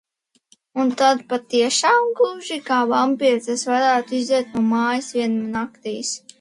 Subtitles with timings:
[0.83, 6.19] Un tad patiešām gluži kā vampīrs es varētu iziet no mājas vien naktīs.